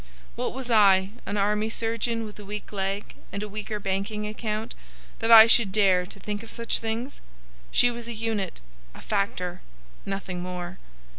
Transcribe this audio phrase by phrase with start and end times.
[0.35, 4.73] What was I, an army surgeon with a weak leg and a weaker banking account,
[5.19, 7.21] that I should dare to think of such things?
[7.69, 8.61] She was a unit,
[8.95, 10.79] a factor,—nothing more.